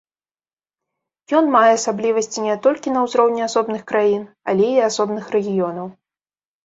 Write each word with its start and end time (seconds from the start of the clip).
Ён 1.39 1.45
мае 1.55 1.69
асаблівасці 1.73 2.39
не 2.47 2.55
толькі 2.65 2.93
на 2.95 3.03
ўзроўні 3.05 3.41
асобных 3.49 3.81
краін, 3.93 4.23
але 4.55 4.65
і 4.75 4.83
асобных 4.91 5.23
рэгіёнаў. 5.37 5.87